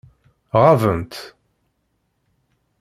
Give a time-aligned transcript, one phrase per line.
[0.61, 1.13] Ɣabent.